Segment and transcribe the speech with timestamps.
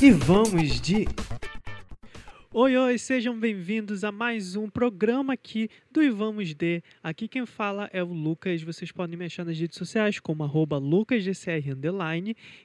[0.00, 1.08] E vamos de
[2.60, 6.82] Oi, oi, sejam bem-vindos a mais um programa aqui do E Vamos De.
[7.00, 10.42] Aqui quem fala é o Lucas, vocês podem me achar nas redes sociais como
[10.76, 11.68] lucasdcr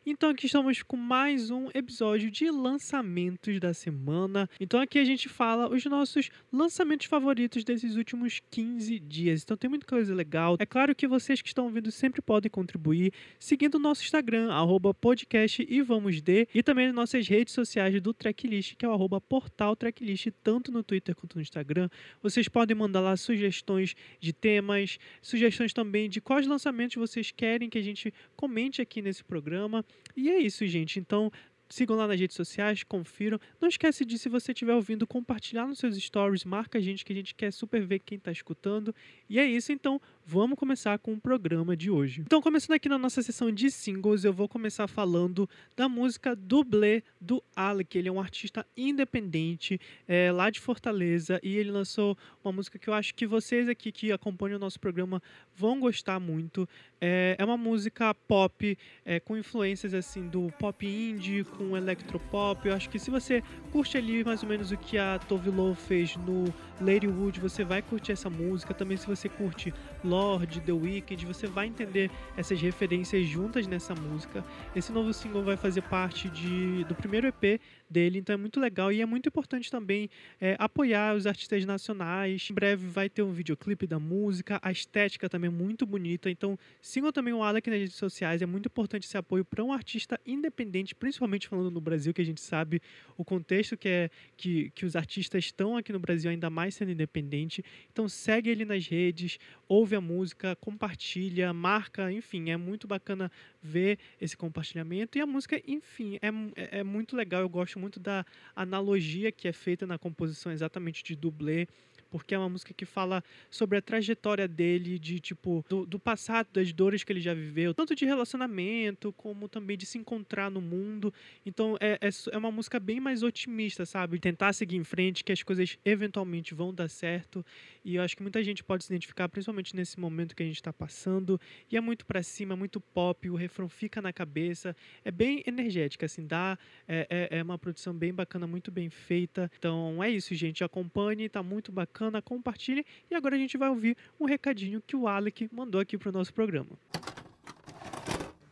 [0.04, 4.50] Então aqui estamos com mais um episódio de lançamentos da semana.
[4.60, 9.44] Então aqui a gente fala os nossos lançamentos favoritos desses últimos 15 dias.
[9.44, 10.56] Então tem muita coisa legal.
[10.58, 14.92] É claro que vocês que estão ouvindo sempre podem contribuir seguindo o nosso Instagram, arroba
[14.92, 18.92] podcast e vamos de, e também nas nossas redes sociais do Tracklist, que é o
[19.22, 21.90] portal tracklist tanto no Twitter quanto no Instagram.
[22.22, 27.78] Vocês podem mandar lá sugestões de temas, sugestões também de quais lançamentos vocês querem que
[27.78, 29.86] a gente comente aqui nesse programa.
[30.16, 31.00] E é isso, gente.
[31.00, 31.32] Então,
[31.70, 33.40] Sigam lá nas redes sociais, confiram.
[33.60, 37.12] Não esquece de, se você estiver ouvindo, compartilhar nos seus stories, marca a gente que
[37.12, 38.94] a gente quer super ver quem está escutando.
[39.28, 42.22] E é isso, então vamos começar com o programa de hoje.
[42.22, 47.04] Então, começando aqui na nossa sessão de singles, eu vou começar falando da música Dublê
[47.20, 47.98] do Alec.
[47.98, 52.90] Ele é um artista independente é, lá de Fortaleza e ele lançou uma música que
[52.90, 55.22] eu acho que vocês aqui que acompanham o nosso programa
[55.56, 56.68] vão gostar muito.
[57.02, 62.68] É, é uma música pop é, com influências assim do pop indie, com electropop.
[62.68, 65.76] Eu acho que se você curte ali mais ou menos o que a Tove Lo
[65.76, 66.46] fez no
[66.80, 68.74] Ladywood, você vai curtir essa música.
[68.74, 69.74] Também se você curte
[70.04, 74.44] Lorde, The Weeknd, você vai entender essas referências juntas nessa música.
[74.76, 77.60] Esse novo single vai fazer parte de, do primeiro EP
[77.90, 80.10] dele, então é muito legal e é muito importante também
[80.42, 82.48] é, apoiar os artistas nacionais.
[82.50, 86.58] Em breve vai ter um videoclipe da música, a estética também é muito bonita, então
[86.82, 90.20] sigam também o Alec nas redes sociais, é muito importante esse apoio para um artista
[90.26, 92.82] independente, principalmente falando no Brasil, que a gente sabe
[93.18, 96.92] o contexto que é que, que os artistas estão aqui no Brasil, ainda mais sendo
[96.92, 97.64] independente.
[97.92, 99.38] Então segue ele nas redes,
[99.74, 105.18] ouve a música, compartilha, marca, enfim, é muito bacana ver esse compartilhamento.
[105.18, 107.42] E a música, enfim, é, é, é muito legal.
[107.42, 108.24] Eu gosto muito da
[108.56, 111.68] analogia que é feita na composição exatamente de dublê
[112.14, 116.48] porque é uma música que fala sobre a trajetória dele, de tipo, do, do, passado,
[116.54, 120.62] das dores que ele já viveu, tanto de relacionamento, como também de se encontrar no
[120.62, 121.12] mundo.
[121.44, 124.20] Então é, é, é uma música bem mais otimista, sabe?
[124.20, 127.44] Tentar seguir em frente, que as coisas eventualmente vão dar certo.
[127.84, 130.58] E eu acho que muita gente pode se identificar, principalmente nesse momento que a gente
[130.58, 131.42] está passando.
[131.72, 134.76] E é muito para cima, é muito pop, o refrão fica na cabeça.
[135.04, 136.60] É bem energética, assim, dá.
[136.88, 139.50] É, é, é uma produção bem bacana, muito bem feita.
[139.58, 140.64] Então é isso, gente.
[140.64, 142.86] Acompanhe, tá muito bacana bacana, compartilhe.
[143.10, 146.12] E agora a gente vai ouvir um recadinho que o Alec mandou aqui para o
[146.12, 146.70] nosso programa.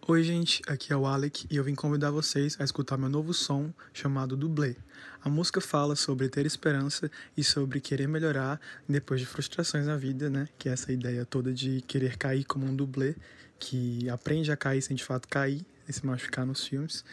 [0.07, 3.33] Oi, gente, aqui é o Alec e eu vim convidar vocês a escutar meu novo
[3.33, 4.75] som chamado Dublê.
[5.23, 8.59] A música fala sobre ter esperança e sobre querer melhorar
[8.89, 10.49] depois de frustrações na vida, né?
[10.57, 13.15] Que é essa ideia toda de querer cair como um dublê,
[13.59, 17.03] que aprende a cair sem de fato cair e se machucar nos filmes.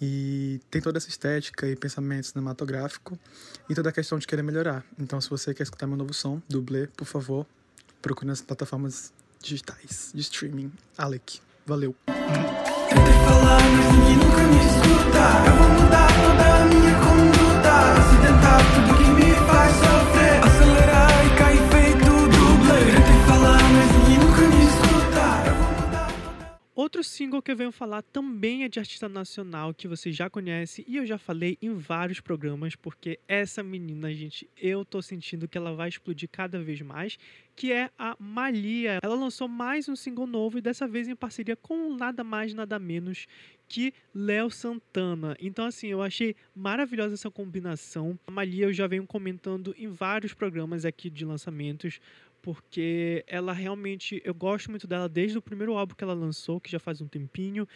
[0.00, 3.18] E tem toda essa estética e pensamento cinematográfico
[3.68, 4.84] e toda a questão de querer melhorar.
[4.98, 7.46] Então, se você quer escutar meu novo som, dublê, por favor,
[8.00, 9.12] procure nas plataformas
[9.42, 10.72] digitais de streaming.
[10.96, 11.94] Alec, valeu.
[12.06, 15.37] Tentei falar, mas ninguém nunca me escuta.
[27.48, 31.06] Que eu venho falar também é de artista nacional que você já conhece e eu
[31.06, 35.88] já falei em vários programas, porque essa menina, gente, eu tô sentindo que ela vai
[35.88, 37.18] explodir cada vez mais,
[37.56, 38.98] que é a Malia.
[39.02, 42.78] Ela lançou mais um single novo e dessa vez em parceria com nada mais, nada
[42.78, 43.26] menos
[43.66, 45.34] que Léo Santana.
[45.40, 48.18] Então, assim, eu achei maravilhosa essa combinação.
[48.26, 51.98] A Malia eu já venho comentando em vários programas aqui de lançamentos
[52.42, 56.70] porque ela realmente eu gosto muito dela desde o primeiro álbum que ela lançou, que
[56.70, 57.66] já faz um tempinho,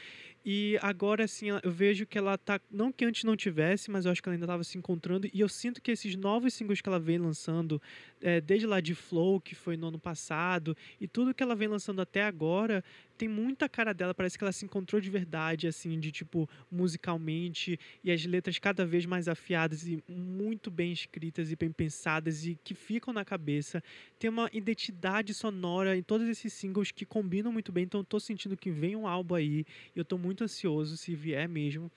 [0.44, 4.12] e agora assim, eu vejo que ela tá, não que antes não tivesse, mas eu
[4.12, 6.88] acho que ela ainda estava se encontrando e eu sinto que esses novos singles que
[6.88, 7.80] ela vem lançando,
[8.20, 11.68] é, desde lá de Flow, que foi no ano passado, e tudo que ela vem
[11.68, 12.82] lançando até agora,
[13.16, 17.78] tem muita cara dela, parece que ela se encontrou de verdade, assim, de tipo, musicalmente,
[18.02, 22.58] e as letras cada vez mais afiadas e muito bem escritas e bem pensadas e
[22.64, 23.82] que ficam na cabeça.
[24.18, 28.18] Tem uma identidade sonora em todos esses singles que combinam muito bem, então eu tô
[28.18, 29.64] sentindo que vem um álbum aí,
[29.94, 31.90] e eu tô muito ansioso se vier mesmo.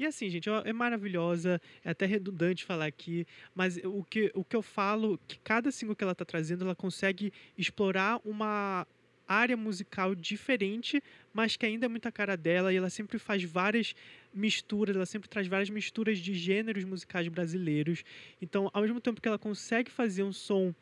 [0.00, 4.56] E assim, gente, é maravilhosa, é até redundante falar aqui, mas o que, o que
[4.56, 8.86] eu falo, que cada single que ela está trazendo, ela consegue explorar uma
[9.28, 11.02] área musical diferente,
[11.34, 13.94] mas que ainda é muita cara dela e ela sempre faz várias
[14.32, 18.02] misturas, ela sempre traz várias misturas de gêneros musicais brasileiros.
[18.40, 20.74] Então, ao mesmo tempo que ela consegue fazer um som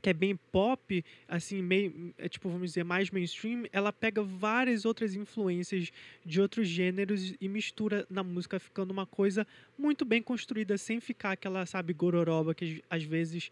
[0.00, 4.84] que é bem pop, assim, meio, é, tipo, vamos dizer, mais mainstream, ela pega várias
[4.84, 5.90] outras influências
[6.24, 9.46] de outros gêneros e mistura na música, ficando uma coisa
[9.78, 13.50] muito bem construída, sem ficar aquela, sabe, gororoba que às vezes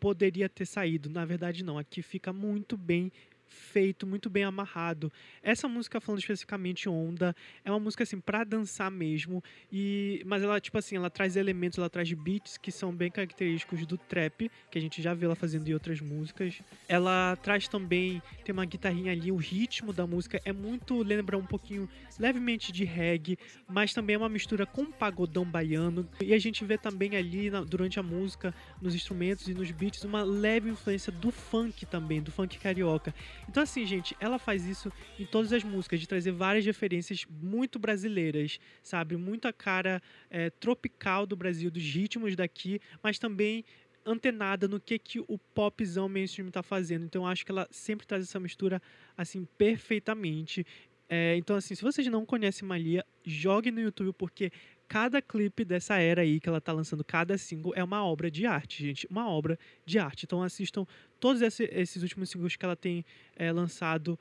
[0.00, 1.08] poderia ter saído.
[1.08, 1.78] Na verdade, não.
[1.78, 3.10] Aqui fica muito bem
[3.46, 5.12] feito, muito bem amarrado.
[5.42, 9.42] Essa música falando especificamente Onda, é uma música assim para dançar mesmo
[9.72, 13.86] e mas ela tipo assim, ela traz elementos, ela traz beats que são bem característicos
[13.86, 16.60] do trap, que a gente já viu ela fazendo em outras músicas.
[16.88, 21.46] Ela traz também tem uma guitarrinha ali, o ritmo da música é muito lembra um
[21.46, 21.88] pouquinho
[22.18, 23.38] levemente de reggae,
[23.68, 26.08] mas também é uma mistura com pagodão baiano.
[26.20, 30.04] E a gente vê também ali na, durante a música, nos instrumentos e nos beats
[30.04, 33.14] uma leve influência do funk também, do funk carioca.
[33.48, 37.78] Então, assim, gente, ela faz isso em todas as músicas, de trazer várias referências muito
[37.78, 39.16] brasileiras, sabe?
[39.16, 43.64] Muita cara é, tropical do Brasil, dos ritmos daqui, mas também
[44.06, 47.04] antenada no que, que o popzão mainstream está fazendo.
[47.04, 48.80] Então, eu acho que ela sempre traz essa mistura,
[49.16, 50.66] assim, perfeitamente.
[51.08, 54.50] É, então, assim, se vocês não conhecem Malia, jogue no YouTube, porque
[54.88, 58.46] cada clipe dessa era aí que ela tá lançando, cada single, é uma obra de
[58.46, 59.06] arte, gente.
[59.10, 60.24] Uma obra de arte.
[60.24, 60.86] Então assistam
[61.18, 63.04] todos esse, esses últimos singles que ela tem
[63.36, 64.18] é, lançado.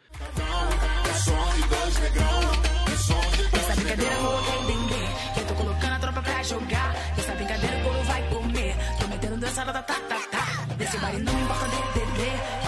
[3.54, 5.40] Essa brincadeira vou entender.
[5.40, 6.96] Eu tô colocando a tropa pra jogar.
[7.18, 8.76] Essa brincadeira o povo vai comer.
[9.00, 10.76] Tô metendo dança, tá, tá, tá, tá.
[10.76, 12.63] Desse bar não importa de ladeira, quero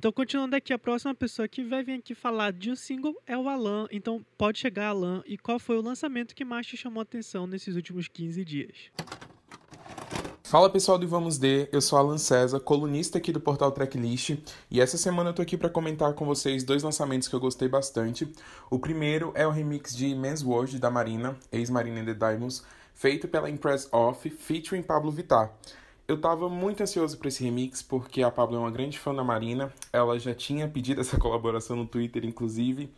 [0.00, 3.36] então, continuando aqui, a próxima pessoa que vai vir aqui falar de um single é
[3.36, 3.86] o Alan.
[3.92, 5.22] Então, pode chegar, Alan.
[5.26, 8.90] E qual foi o lançamento que mais te chamou a atenção nesses últimos 15 dias?
[10.42, 14.38] Fala pessoal do Vamos D, eu sou Alan César, colunista aqui do portal Tracklist,
[14.70, 17.68] e essa semana eu tô aqui para comentar com vocês dois lançamentos que eu gostei
[17.68, 18.26] bastante.
[18.70, 22.64] O primeiro é o remix de Men's World da Marina, ex-Marina The Diamonds,
[22.94, 25.52] feito pela Impress Off, featuring Pablo Vittar.
[26.10, 29.22] Eu tava muito ansioso para esse remix porque a Pablo é uma grande fã da
[29.22, 29.72] Marina.
[29.92, 32.92] Ela já tinha pedido essa colaboração no Twitter, inclusive.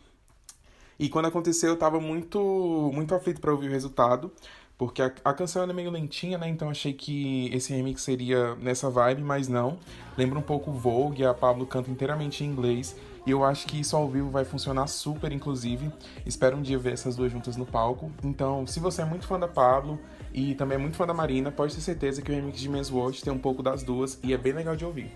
[0.97, 4.31] E quando aconteceu, eu tava muito, muito aflito para ouvir o resultado,
[4.79, 6.49] porque a, a canção é meio lentinha, né?
[6.49, 9.77] Então achei que esse remix seria nessa vibe, mas não.
[10.17, 12.95] Lembra um pouco o Vogue, a Pablo canta inteiramente em inglês.
[13.27, 15.91] E eu acho que isso ao vivo vai funcionar super, inclusive.
[16.25, 18.11] Espero um dia ver essas duas juntas no palco.
[18.23, 19.99] Então, se você é muito fã da Pablo,
[20.33, 22.91] e também é muito fã da Marina, pode ter certeza que o remix de Men's
[22.91, 25.11] Watch tem um pouco das duas e é bem legal de ouvir.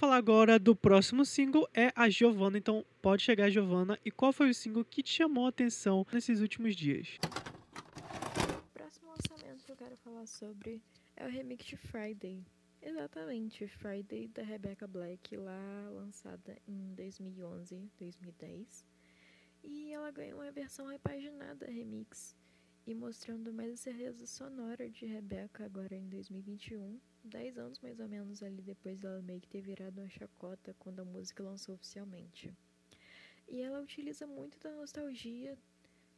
[0.00, 4.00] Falar agora do próximo single é a Giovanna, então pode chegar a Giovanna.
[4.02, 7.18] E qual foi o single que te chamou a atenção nesses últimos dias?
[7.22, 10.82] O próximo lançamento que eu quero falar sobre
[11.14, 12.42] é o remix de Friday.
[12.80, 18.86] Exatamente, Friday da Rebecca Black, lá lançada em 2011, 2010.
[19.62, 22.34] E ela ganhou uma versão repaginada remix
[22.86, 28.08] e mostrando mais a certeza sonora de Rebecca agora em 2021 10 anos mais ou
[28.08, 32.52] menos ali depois dela meio que ter virado uma chacota quando a música lançou oficialmente.
[33.48, 35.58] E ela utiliza muito da nostalgia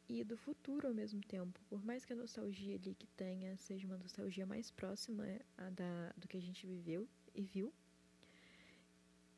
[0.07, 1.59] e do futuro ao mesmo tempo.
[1.69, 5.23] Por mais que a nostalgia ali que tenha seja uma nostalgia mais próxima
[5.57, 7.73] a da, do que a gente viveu e viu.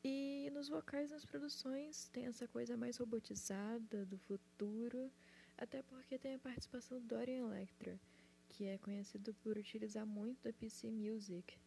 [0.04, 5.10] E nos vocais, nas produções, tem essa coisa mais robotizada do futuro,
[5.58, 7.98] até porque tem a participação do Dorian Electra
[8.56, 11.58] que é conhecido por utilizar muito da PC Music.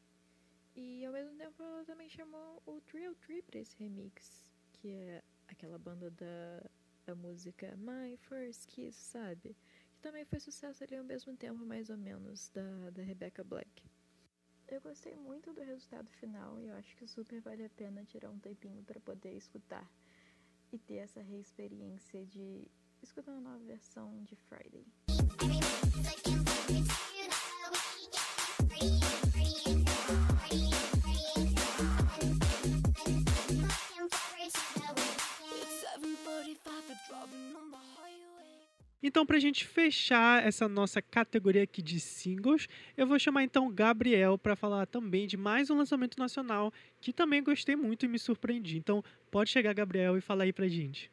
[0.76, 4.44] E ao mesmo tempo ela também chamou o Trio Tree para esse remix,
[4.74, 6.70] que é aquela banda da,
[7.06, 9.56] da música My First Kiss, sabe?
[9.94, 13.84] Que também foi sucesso ali ao mesmo tempo, mais ou menos, da, da Rebecca Black.
[14.68, 18.32] Eu gostei muito do resultado final e eu acho que super vale a pena tirar
[18.32, 19.88] um tempinho para poder escutar
[20.72, 22.68] e ter essa reexperiência de
[23.04, 24.86] escutar uma nova versão de Friday.
[39.02, 43.72] Então, para a gente fechar essa nossa categoria aqui de singles, eu vou chamar então
[43.72, 46.72] Gabriel para falar também de mais um lançamento nacional
[47.02, 48.78] que também gostei muito e me surpreendi.
[48.78, 51.10] Então, pode chegar, Gabriel, e falar aí para gente.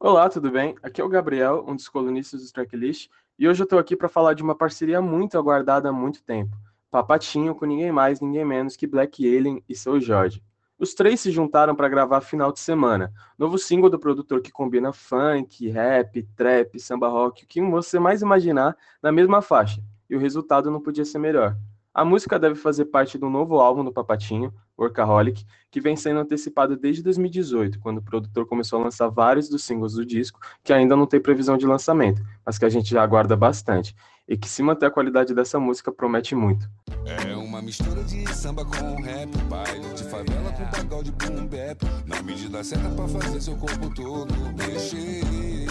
[0.00, 0.74] Olá, tudo bem?
[0.82, 4.08] Aqui é o Gabriel, um dos colunistas do Tracklist, e hoje eu estou aqui para
[4.08, 6.56] falar de uma parceria muito aguardada há muito tempo.
[6.90, 10.42] Papatinho com ninguém mais, ninguém menos que Black Alien e seu Jorge.
[10.78, 14.92] Os três se juntaram para gravar Final de Semana, novo single do produtor que combina
[14.92, 20.18] funk, rap, trap, samba rock, o que você mais imaginar na mesma faixa, e o
[20.18, 21.56] resultado não podia ser melhor.
[21.94, 26.76] A música deve fazer parte do novo álbum do Papatinho, Workaholic, que vem sendo antecipado
[26.76, 30.96] desde 2018, quando o produtor começou a lançar vários dos singles do disco, que ainda
[30.96, 33.94] não tem previsão de lançamento, mas que a gente já aguarda bastante,
[34.28, 36.68] e que se manter a qualidade dessa música promete muito.
[37.04, 42.22] É uma mistura de samba com rap, baile de favela com pagode boom bap, na
[42.22, 45.66] medida certa pra fazer seu corpo todo mexer.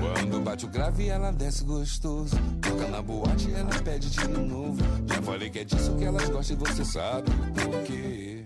[0.00, 2.36] Quando bate o grave, ela desce gostoso.
[2.60, 4.82] Toca na boate, ela pede de novo.
[5.06, 8.44] Já falei que é disso que elas gostam e você sabe por quê.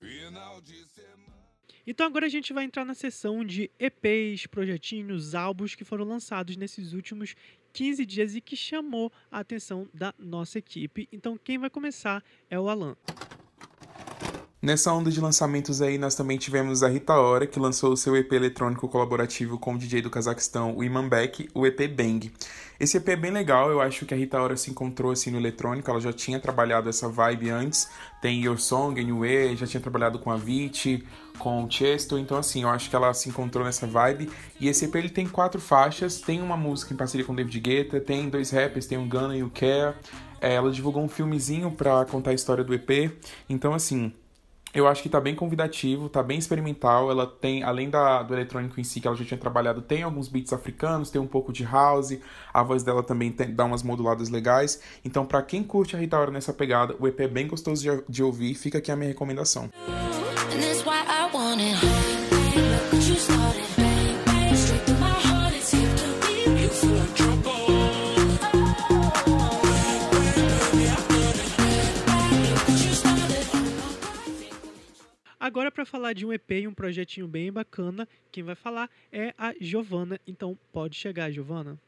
[0.00, 1.14] Final de semana.
[1.86, 6.56] Então agora a gente vai entrar na sessão de EPs, projetinhos, álbuns que foram lançados
[6.56, 7.34] nesses últimos
[7.74, 11.08] 15 dias e que chamou a atenção da nossa equipe.
[11.12, 12.96] Então quem vai começar é o Alan.
[14.64, 18.16] Nessa onda de lançamentos aí, nós também tivemos a Rita Ora, que lançou o seu
[18.16, 22.32] EP eletrônico colaborativo com o DJ do Cazaquistão, o Imanbek, o EP Bang.
[22.80, 25.36] Esse EP é bem legal, eu acho que a Rita Ora se encontrou assim no
[25.36, 27.90] eletrônico, ela já tinha trabalhado essa vibe antes,
[28.22, 31.04] tem Your Song, Anyway, já tinha trabalhado com a Avicii,
[31.38, 34.30] com o Chesto, então assim, eu acho que ela se encontrou nessa vibe.
[34.58, 38.00] E esse EP ele tem quatro faixas, tem uma música em parceria com David Guetta,
[38.00, 39.94] tem dois rappers, tem o Gunna e o Care.
[40.40, 43.12] É, ela divulgou um filmezinho pra contar a história do EP,
[43.46, 44.10] então assim...
[44.74, 47.10] Eu acho que tá bem convidativo, tá bem experimental.
[47.10, 50.28] Ela tem, além da, do eletrônico em si, que ela já tinha trabalhado, tem alguns
[50.28, 52.18] beats africanos, tem um pouco de house.
[52.52, 54.80] A voz dela também tem, dá umas moduladas legais.
[55.04, 58.04] Então, para quem curte a Rita Ora nessa pegada, o EP é bem gostoso de,
[58.08, 58.54] de ouvir.
[58.54, 59.70] Fica aqui a minha recomendação.
[63.26, 63.63] And
[75.54, 79.32] Agora para falar de um EP e um projetinho bem bacana, quem vai falar é
[79.38, 80.20] a Giovana.
[80.26, 81.80] Então pode chegar, Giovana.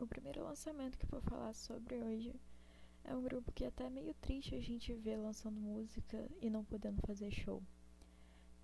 [0.00, 2.34] O primeiro lançamento que vou falar sobre hoje
[3.04, 6.64] é um grupo que é até meio triste a gente ver lançando música e não
[6.64, 7.62] podendo fazer show.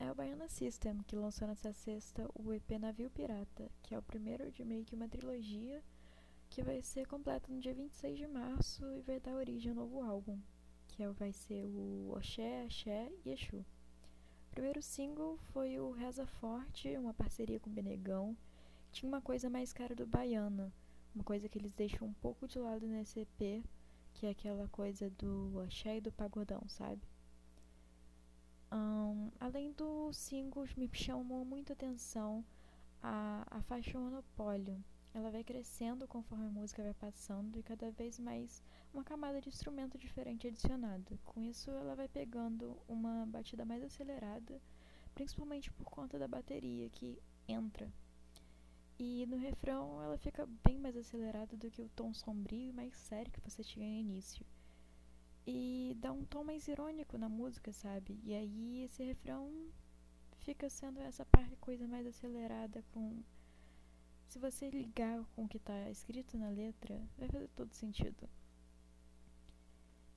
[0.00, 4.02] É o Baiana System, que lançou nessa sexta o EP Navio Pirata, que é o
[4.02, 5.80] primeiro de meio que uma trilogia
[6.50, 10.02] que vai ser completa no dia 26 de março e vai dar origem ao novo
[10.02, 10.40] álbum,
[10.98, 13.58] que vai ser o Oxé, Axé e Exu.
[13.58, 18.36] O primeiro single foi o Reza Forte, uma parceria com o Benegão.
[18.90, 20.72] Tinha uma coisa mais cara do Baiana,
[21.14, 23.64] uma coisa que eles deixam um pouco de lado nesse EP,
[24.12, 27.06] que é aquela coisa do axé e do pagodão, sabe?
[28.68, 32.44] Ahn, além dos singles, me chamou muita atenção
[33.00, 34.82] a, a faixa Monopólio.
[35.14, 38.62] Ela vai crescendo conforme a música vai passando e cada vez mais
[38.92, 41.18] uma camada de instrumento diferente adicionada.
[41.24, 44.60] Com isso, ela vai pegando uma batida mais acelerada,
[45.14, 47.90] principalmente por conta da bateria que entra.
[48.98, 52.96] E no refrão ela fica bem mais acelerada do que o tom sombrio e mais
[52.96, 54.44] sério que você tinha no início.
[55.46, 58.20] E dá um tom mais irônico na música, sabe?
[58.24, 59.70] E aí esse refrão
[60.40, 63.22] fica sendo essa parte coisa mais acelerada com
[64.28, 68.28] se você ligar com o que está escrito na letra, vai fazer todo sentido.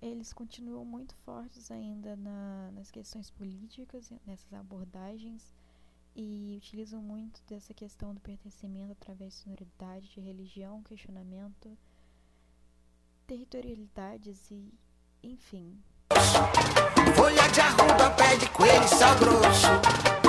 [0.02, 5.54] Eles continuam muito fortes ainda na- nas questões políticas, nessas abordagens,
[6.16, 11.78] e utilizam muito dessa questão do pertencimento através de sonoridade, de religião, questionamento,
[13.26, 14.74] territorialidades e,
[15.24, 15.82] enfim.
[17.16, 17.62] Folha de
[18.18, 18.90] pé de coelho
[19.20, 20.21] grosso.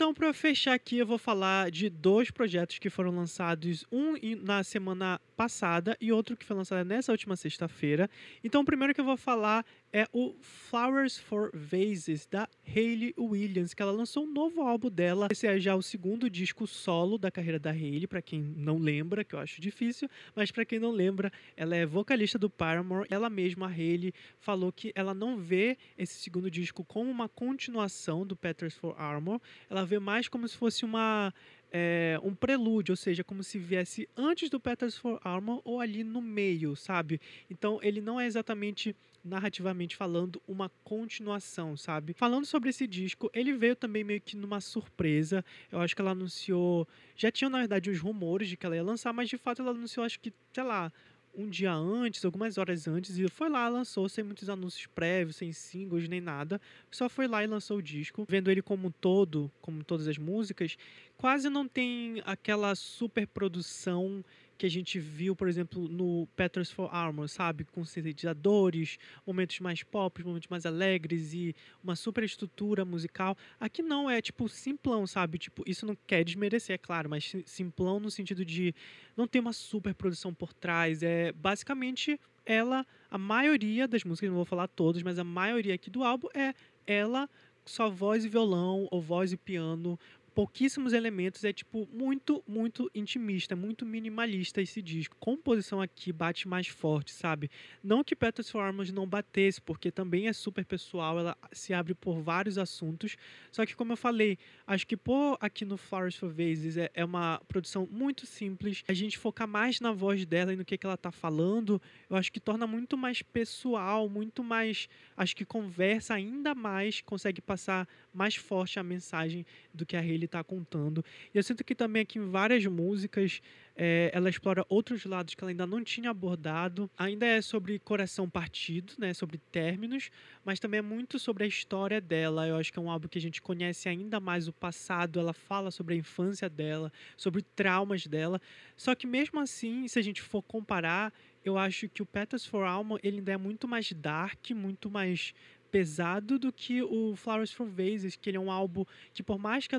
[0.00, 4.64] Então, para fechar aqui, eu vou falar de dois projetos que foram lançados, um na
[4.64, 8.08] semana passada e outro que foi lançado nessa última sexta-feira.
[8.42, 9.62] Então, o primeiro que eu vou falar
[9.92, 15.28] é o Flowers for Vases, da Hayley Williams, que ela lançou um novo álbum dela.
[15.30, 19.24] Esse é já o segundo disco solo da carreira da Hayley, para quem não lembra,
[19.24, 23.06] que eu acho difícil, mas para quem não lembra, ela é vocalista do Paramore.
[23.10, 28.26] Ela mesma, a Hayley, falou que ela não vê esse segundo disco como uma continuação
[28.26, 31.32] do Peters for Armor, ela vê mais como se fosse uma
[31.72, 36.02] é, um prelúdio, ou seja, como se viesse antes do Peters for Armor ou ali
[36.02, 37.20] no meio, sabe?
[37.48, 42.12] Então ele não é exatamente narrativamente falando uma continuação, sabe?
[42.12, 45.44] Falando sobre esse disco, ele veio também meio que numa surpresa.
[45.70, 48.82] Eu acho que ela anunciou, já tinham na verdade os rumores de que ela ia
[48.82, 50.92] lançar, mas de fato ela anunciou acho que, sei lá,
[51.34, 55.52] um dia antes, algumas horas antes, e foi lá, lançou sem muitos anúncios prévios, sem
[55.52, 56.60] singles nem nada.
[56.90, 58.24] Só foi lá e lançou o disco.
[58.28, 60.76] Vendo ele como um todo, como todas as músicas,
[61.16, 64.24] quase não tem aquela super produção
[64.60, 67.64] que a gente viu, por exemplo, no Petros for Armor, sabe?
[67.64, 73.34] Com sintetizadores, momentos mais pop, momentos mais alegres e uma super estrutura musical.
[73.58, 75.38] Aqui não, é tipo simplão, sabe?
[75.38, 78.74] Tipo, isso não quer desmerecer, é claro, mas sim- simplão no sentido de
[79.16, 81.02] não ter uma super produção por trás.
[81.02, 85.88] É basicamente ela, a maioria das músicas, não vou falar todas, mas a maioria aqui
[85.88, 86.52] do álbum é
[86.86, 87.30] ela
[87.64, 89.98] só voz e violão ou voz e piano
[90.34, 95.16] pouquíssimos elementos, é tipo muito, muito intimista, muito minimalista esse disco.
[95.18, 97.50] Composição aqui bate mais forte, sabe?
[97.82, 101.94] Não que Petals for Arms não batesse, porque também é super pessoal, ela se abre
[101.94, 103.16] por vários assuntos.
[103.50, 107.04] Só que, como eu falei, acho que por aqui no Flowers for Vases é, é
[107.04, 108.84] uma produção muito simples.
[108.86, 112.16] A gente focar mais na voz dela e no que, que ela tá falando, eu
[112.16, 114.88] acho que torna muito mais pessoal, muito mais.
[115.16, 120.19] Acho que conversa ainda mais, consegue passar mais forte a mensagem do que a Hayley
[120.26, 121.04] está contando.
[121.34, 123.40] E eu sinto que também aqui em várias músicas
[123.76, 126.90] é, ela explora outros lados que ela ainda não tinha abordado.
[126.98, 130.10] Ainda é sobre coração partido, né, sobre términos,
[130.44, 132.46] mas também é muito sobre a história dela.
[132.46, 135.18] Eu acho que é um álbum que a gente conhece ainda mais o passado.
[135.18, 138.40] Ela fala sobre a infância dela, sobre traumas dela.
[138.76, 141.12] Só que mesmo assim, se a gente for comparar,
[141.44, 145.32] eu acho que o Petals for Alma ele ainda é muito mais dark, muito mais
[145.70, 149.66] pesado do que o Flowers for Vases, que ele é um álbum que por mais
[149.66, 149.74] que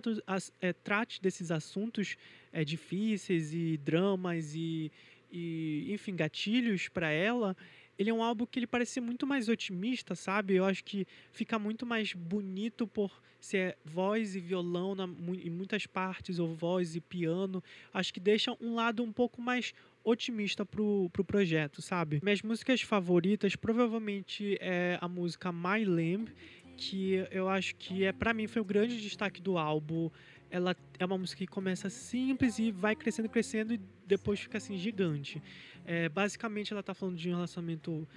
[0.59, 2.15] é, trate desses assuntos
[2.51, 4.91] é, difíceis e dramas e,
[5.31, 7.55] e enfim gatilhos para ela,
[7.97, 10.55] ele é um álbum que ele parece muito mais otimista, sabe?
[10.55, 15.85] Eu acho que fica muito mais bonito por ser voz e violão na, em muitas
[15.85, 17.63] partes, ou voz e piano.
[17.93, 22.19] Acho que deixa um lado um pouco mais otimista pro, pro projeto, sabe?
[22.23, 26.29] Minhas músicas favoritas provavelmente é a música My Lamb,
[26.77, 30.09] que eu acho que é para mim foi o grande destaque do álbum.
[30.49, 34.77] Ela é uma música que começa simples e vai crescendo, crescendo e depois fica assim
[34.77, 35.41] gigante.
[35.85, 38.07] É, basicamente ela tá falando de um relacionamento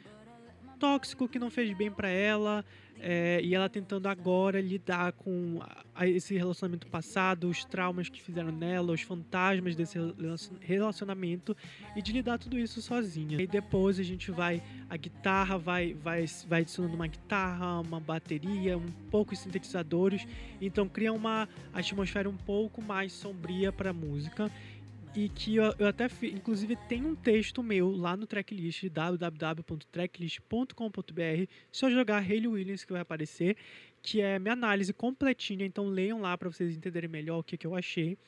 [0.79, 2.65] tóxico que não fez bem para ela
[3.01, 5.61] é, e ela tentando agora lidar com
[6.03, 11.57] esse relacionamento passado, os traumas que fizeram nela, os fantasmas desse relacion- relacionamento
[11.97, 13.41] e de lidar tudo isso sozinha.
[13.41, 18.79] E depois a gente vai a guitarra vai vai vai adicionando uma guitarra, uma bateria,
[18.79, 20.27] um pouco de sintetizadores,
[20.61, 24.51] então cria uma atmosfera um pouco mais sombria para a música
[25.15, 31.51] e que eu, eu até fi, inclusive tem um texto meu lá no tracklist www.tracklist.com.br
[31.71, 33.57] só jogar Hayley Williams que vai aparecer
[34.03, 37.67] que é minha análise completinha então leiam lá para vocês entenderem melhor o que, que
[37.67, 38.19] eu achei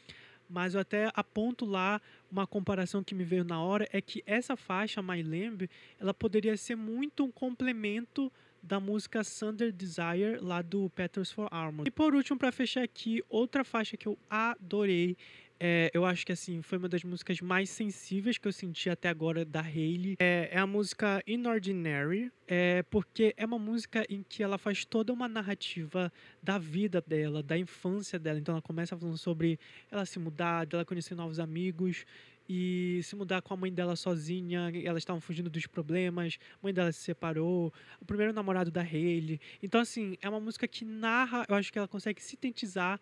[0.49, 4.57] mas eu até aponto lá uma comparação que me veio na hora é que essa
[4.57, 5.69] faixa My Lamb
[5.99, 11.87] ela poderia ser muito um complemento da música Thunder Desire lá do Peters for Armor.
[11.87, 15.17] E por último, para fechar aqui, outra faixa que eu adorei
[15.59, 19.09] é, eu acho que assim foi uma das músicas mais sensíveis que eu senti até
[19.09, 20.17] agora da Hayley.
[20.19, 25.13] É, é a música Inordinary, é, porque é uma música em que ela faz toda
[25.13, 28.39] uma narrativa da vida dela, da infância dela.
[28.39, 29.59] Então ela começa falando sobre
[29.91, 32.05] ela se mudar, dela conhecer novos amigos
[32.49, 36.73] e se mudar com a mãe dela sozinha, elas estavam fugindo dos problemas, a mãe
[36.73, 39.41] dela se separou, o primeiro namorado da Hayley.
[39.63, 43.01] Então assim, é uma música que narra, eu acho que ela consegue sintetizar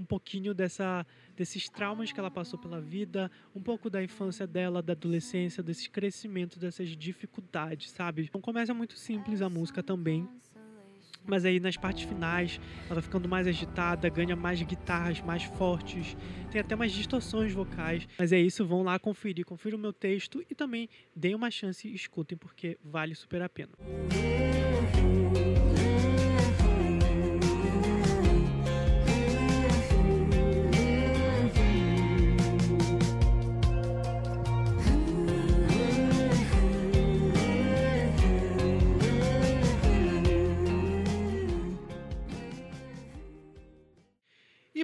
[0.00, 4.82] um pouquinho dessa, desses traumas que ela passou pela vida, um pouco da infância dela,
[4.82, 8.22] da adolescência, desse crescimento, dessas dificuldades, sabe?
[8.22, 10.26] Então começa muito simples a música também.
[11.26, 16.16] Mas aí nas partes finais, ela vai ficando mais agitada, ganha mais guitarras mais fortes,
[16.50, 18.08] tem até mais distorções vocais.
[18.18, 21.86] Mas é isso, vão lá conferir, confiram o meu texto e também deem uma chance
[21.86, 23.72] e escutem, porque vale super a pena.
[23.78, 24.49] E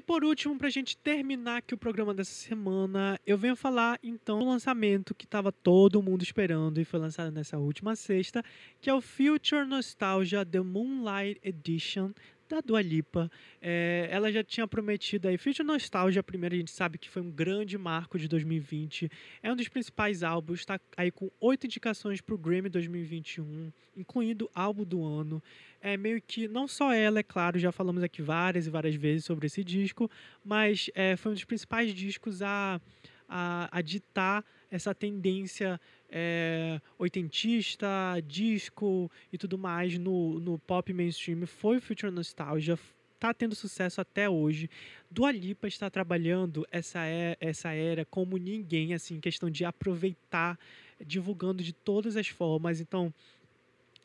[0.07, 4.45] por último, pra gente terminar aqui o programa dessa semana, eu venho falar então do
[4.45, 8.42] lançamento que tava todo mundo esperando e foi lançado nessa última sexta,
[8.81, 12.12] que é o Future Nostalgia The Moonlight Edition
[12.49, 13.31] da Dua Lipa.
[13.61, 17.31] É, ela já tinha prometido aí Future Nostalgia, primeiro a gente sabe que foi um
[17.31, 19.11] grande marco de 2020.
[19.43, 24.51] É um dos principais álbuns, está aí com oito indicações para o Grammy 2021, incluindo
[24.55, 25.43] álbum do ano.
[25.81, 29.25] É meio que, não só ela, é claro, já falamos aqui várias e várias vezes
[29.25, 30.11] sobre esse disco,
[30.45, 32.81] mas é, foi um dos principais discos a,
[33.29, 37.88] a, a ditar essa tendência é, oitentista,
[38.27, 42.79] disco e tudo mais no, no pop mainstream foi o Future Nostalgia,
[43.14, 44.71] está tendo sucesso até hoje.
[45.11, 50.59] Dua Lipa está trabalhando essa, é, essa era como ninguém, assim, questão de aproveitar,
[51.05, 52.81] divulgando de todas as formas.
[52.81, 53.12] Então,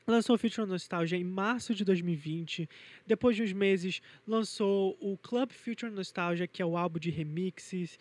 [0.08, 2.68] lançou o Future Nostalgia em março de 2020.
[3.06, 8.00] Depois de uns meses, lançou o Club Future Nostalgia, que é o álbum de remixes.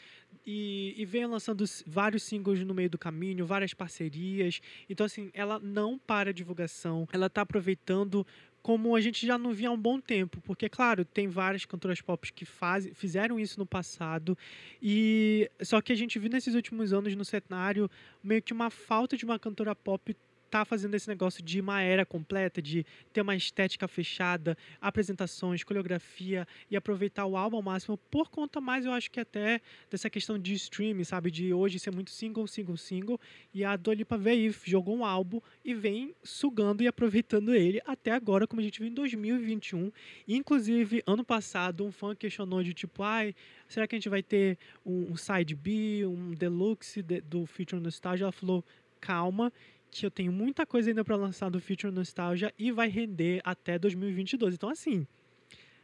[0.53, 4.61] E, e vem lançando vários singles no meio do caminho, várias parcerias.
[4.89, 7.07] Então, assim, ela não para a divulgação.
[7.13, 8.27] Ela está aproveitando
[8.61, 12.01] como a gente já não via há um bom tempo, porque claro, tem várias cantoras
[12.01, 14.37] pop que faz, fizeram isso no passado,
[14.83, 17.91] e só que a gente viu nesses últimos anos no cenário
[18.23, 20.15] meio que uma falta de uma cantora pop
[20.51, 26.47] tá fazendo esse negócio de uma era completa, de ter uma estética fechada, apresentações, coreografia
[26.71, 30.39] e aproveitar o álbum ao máximo por conta mais, eu acho que até dessa questão
[30.39, 33.21] de streaming, sabe, de hoje ser muito single, single, single,
[33.55, 38.11] e a Dua Lipa veio, jogou um álbum e vem sugando e aproveitando ele até
[38.11, 39.93] agora, como a gente viu em 2021.
[40.27, 43.35] Inclusive, ano passado, um fã questionou de tipo, ai,
[43.69, 48.25] será que a gente vai ter um, side B, um deluxe de- do Future Nostalgia?
[48.25, 48.65] Ela falou,
[49.01, 49.53] calma,
[49.91, 53.79] que eu tenho muita coisa ainda para lançar do Future Nostalgia e vai render até
[53.79, 54.55] 2022.
[54.55, 55.07] Então, assim,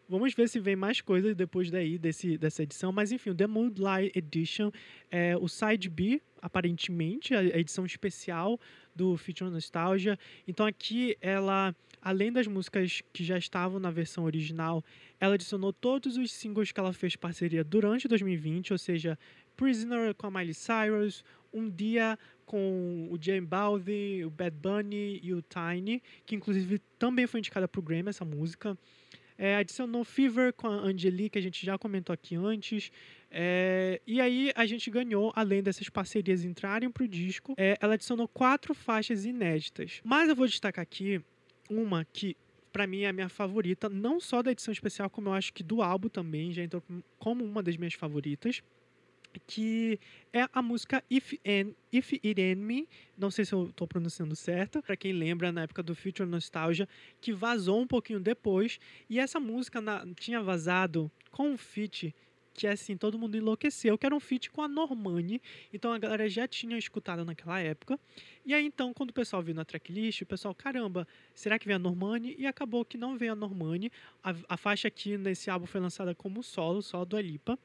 [0.09, 2.92] vamos ver se vem mais coisas depois daí desse, dessa edição.
[2.92, 4.71] Mas, enfim, o The Moonlight Edition
[5.11, 8.59] é o Side B, aparentemente, a edição especial
[8.95, 10.19] do Future Nostalgia.
[10.47, 14.85] Então, aqui ela, além das músicas que já estavam na versão original,
[15.19, 19.19] ela adicionou todos os singles que ela fez parceria durante 2020, ou seja,
[19.57, 25.35] Prisoner com a Miley Cyrus, Um Dia com o Jane Balvin, o Bad Bunny e
[25.35, 28.78] o Tiny, que inclusive também foi indicada para o Grammy essa música.
[29.38, 32.90] É, adicionou Fever com a Angelique, que a gente já comentou aqui antes.
[33.30, 37.94] É, e aí a gente ganhou, além dessas parcerias entrarem para o disco, é, ela
[37.94, 40.00] adicionou quatro faixas inéditas.
[40.02, 41.20] Mas eu vou destacar aqui
[41.68, 42.37] uma que
[42.72, 45.62] para mim é a minha favorita, não só da edição especial, como eu acho que
[45.62, 46.82] do álbum também, já entrou
[47.18, 48.62] como uma das minhas favoritas
[49.46, 49.99] que
[50.33, 54.37] é a música If, and, If It Ain't Me, não sei se eu estou pronunciando
[54.37, 56.88] certo, para quem lembra na época do Future Nostalgia,
[57.20, 62.14] que vazou um pouquinho depois, e essa música na- tinha vazado com um feat
[62.57, 66.27] que assim, todo mundo enlouqueceu, que era um feat com a Normani, então a galera
[66.27, 68.01] já tinha escutado naquela época,
[68.46, 71.77] e aí então, quando o pessoal viu na tracklist, o pessoal, caramba, será que vem
[71.77, 72.35] a Normani?
[72.38, 73.92] E acabou que não veio a Normani,
[74.25, 77.59] a, a faixa aqui nesse álbum foi lançada como solo, só do Alipa,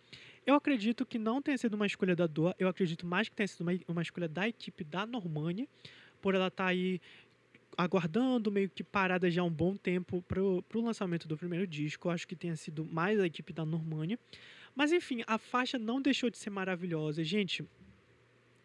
[0.46, 3.48] eu acredito que não tenha sido uma escolha da Dua, eu acredito mais que tenha
[3.48, 5.68] sido uma, uma escolha da equipe da Normani,
[6.22, 7.02] por ela estar aí
[7.78, 12.08] aguardando, meio que parada já há um bom tempo pro, pro lançamento do primeiro disco.
[12.08, 14.20] Eu acho que tenha sido mais a equipe da Normani.
[14.76, 17.24] Mas enfim, a faixa não deixou de ser maravilhosa.
[17.24, 17.66] Gente,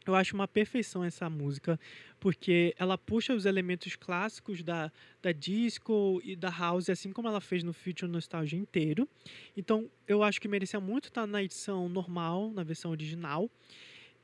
[0.07, 1.79] eu acho uma perfeição essa música,
[2.19, 4.91] porque ela puxa os elementos clássicos da,
[5.23, 9.09] da disco e da house, assim como ela fez no Future Nostalgia inteiro.
[9.57, 13.51] Então, eu acho que merecia muito estar na edição normal, na versão original.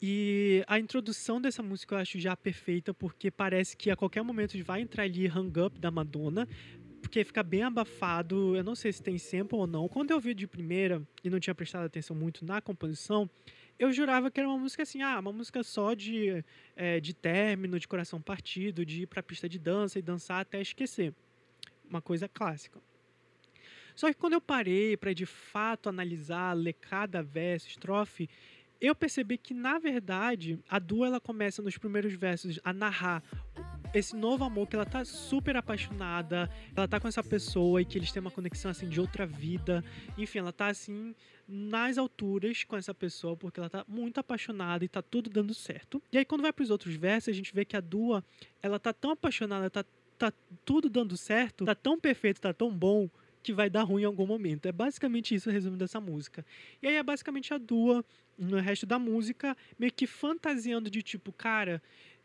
[0.04, 4.60] E a introdução dessa música eu acho já perfeita, porque parece que a qualquer momento
[4.64, 6.48] vai entrar ali Hang Up da Madonna,
[7.00, 8.56] porque fica bem abafado.
[8.56, 9.88] Eu não sei se tem sample ou não.
[9.88, 13.30] Quando eu vi de primeira e não tinha prestado atenção muito na composição,
[13.78, 16.44] eu jurava que era uma música assim, ah, uma música só de,
[16.76, 20.60] é, de término, de coração partido, de ir pra pista de dança e dançar até
[20.60, 21.14] esquecer.
[21.88, 22.80] Uma coisa clássica.
[23.94, 28.28] Só que quando eu parei para de fato analisar, ler cada verso, estrofe,
[28.80, 33.22] eu percebi que na verdade a Dua ela começa nos primeiros versos a narrar
[33.94, 37.98] esse novo amor que ela tá super apaixonada, ela tá com essa pessoa e que
[37.98, 39.84] eles têm uma conexão assim de outra vida.
[40.16, 41.14] Enfim, ela tá assim
[41.46, 46.02] nas alturas com essa pessoa porque ela tá muito apaixonada e tá tudo dando certo.
[46.12, 48.24] E aí quando vai para os outros versos, a gente vê que a Dua,
[48.62, 49.84] ela tá tão apaixonada, tá
[50.18, 50.32] tá
[50.64, 53.10] tudo dando certo, tá tão perfeito, tá tão bom
[53.42, 54.66] que vai dar ruim em algum momento.
[54.66, 56.46] É basicamente isso o resumo dessa música.
[56.80, 58.04] E aí é basicamente a Dua,
[58.38, 61.82] no resto da música, meio que fantasiando de tipo, cara,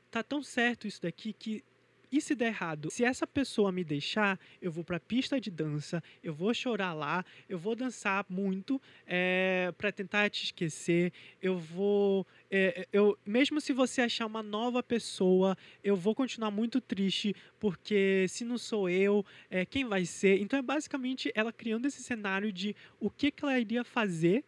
[0.10, 1.64] tá tão certo isso daqui que
[2.12, 2.90] e se der errado?
[2.90, 7.26] Se essa pessoa me deixar, eu vou pra pista de dança, eu vou chorar lá,
[7.50, 12.26] eu vou dançar muito é, para tentar te esquecer, eu vou.
[12.50, 18.26] é, eu, mesmo se você achar uma nova pessoa, eu vou continuar muito triste, porque
[18.30, 20.40] se não sou eu, é, quem vai ser?
[20.42, 24.46] Então é basicamente ela criando esse cenário de o que, que ela iria fazer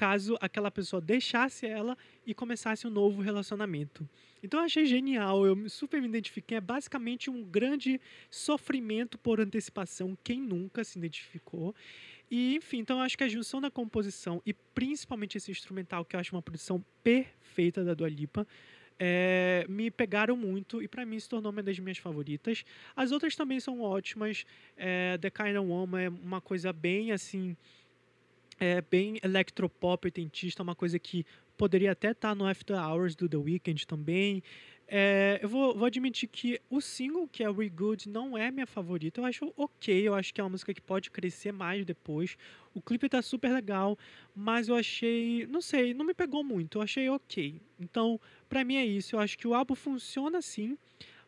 [0.00, 1.94] caso aquela pessoa deixasse ela
[2.26, 4.08] e começasse um novo relacionamento.
[4.42, 6.56] Então eu achei genial, eu super me identifiquei.
[6.56, 11.74] É basicamente um grande sofrimento por antecipação, quem nunca se identificou.
[12.30, 16.16] E, enfim, então eu acho que a junção da composição e principalmente esse instrumental, que
[16.16, 18.46] eu acho uma produção perfeita da Dua Lipa,
[18.98, 22.64] é, me pegaram muito e para mim se tornou uma das minhas favoritas.
[22.96, 24.46] As outras também são ótimas.
[24.78, 27.54] É, The Kind of Woman é uma coisa bem assim,
[28.60, 31.24] é bem electropop oitentista, uma coisa que
[31.56, 34.42] poderia até estar no After Hours do The Weeknd também.
[34.86, 38.66] É, eu vou, vou admitir que o single, que é We Good, não é minha
[38.66, 39.20] favorita.
[39.20, 42.36] Eu acho ok, eu acho que é uma música que pode crescer mais depois.
[42.74, 43.96] O clipe tá super legal,
[44.34, 46.78] mas eu achei, não sei, não me pegou muito.
[46.78, 47.62] Eu achei ok.
[47.78, 49.14] Então, pra mim é isso.
[49.14, 50.76] Eu acho que o álbum funciona assim,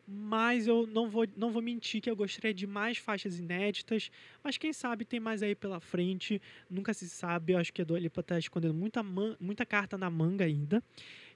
[0.07, 4.11] mas eu não vou, não vou mentir que eu gostaria de mais faixas inéditas.
[4.43, 6.41] Mas quem sabe tem mais aí pela frente.
[6.69, 7.53] Nunca se sabe.
[7.53, 9.01] Eu acho que a Dua Lipa tá escondendo muita,
[9.39, 10.83] muita carta na manga ainda.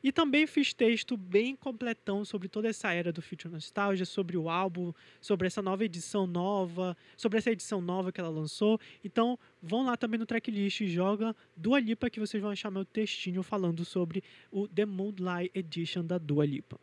[0.04, 4.50] E também fiz texto bem completão sobre toda essa era do Future Nostalgia, sobre o
[4.50, 8.80] álbum, sobre essa nova edição nova, sobre essa edição nova que ela lançou.
[9.04, 12.86] Então, vão lá também no tracklist e joga Dua Lipa que vocês vão achar meu
[12.86, 16.80] textinho falando sobre o The Moonlight Edition da Dua Lipa.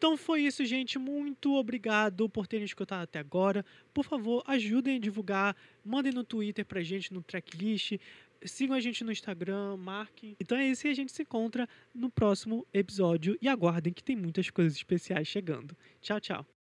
[0.00, 0.98] Então foi isso, gente.
[0.98, 3.62] Muito obrigado por terem escutado até agora.
[3.92, 5.54] Por favor, ajudem a divulgar.
[5.84, 7.98] Mandem no Twitter pra gente, no tracklist.
[8.42, 10.34] Sigam a gente no Instagram, marquem.
[10.40, 13.36] Então é isso e a gente se encontra no próximo episódio.
[13.42, 15.76] E aguardem que tem muitas coisas especiais chegando.
[16.00, 16.59] Tchau, tchau.